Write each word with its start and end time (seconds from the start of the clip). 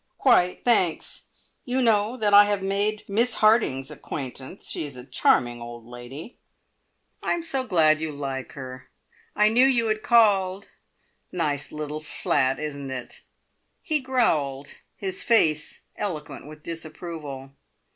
"Quite, 0.17 0.65
thanks. 0.65 1.25
You 1.63 1.79
know 1.79 2.17
that 2.17 2.33
I 2.33 2.45
have 2.45 2.63
made 2.63 3.03
Miss 3.07 3.35
Harding's 3.35 3.91
acquaintance. 3.91 4.67
She 4.67 4.83
is 4.83 4.95
a 4.95 5.05
charming 5.05 5.61
old 5.61 5.85
lady." 5.85 6.39
"I'm 7.21 7.43
so 7.43 7.63
glad 7.65 8.01
you 8.01 8.11
like 8.11 8.53
her. 8.53 8.89
I 9.35 9.49
knew 9.49 9.67
you 9.67 9.85
had 9.89 10.01
called. 10.01 10.69
Nice 11.31 11.71
little 11.71 12.01
flat, 12.01 12.59
isn't 12.59 12.89
it?" 12.89 13.21
He 13.83 13.99
growled, 14.01 14.69
his 14.95 15.21
face 15.21 15.81
eloquent 15.95 16.47
with 16.47 16.63
disapproval. 16.63 17.51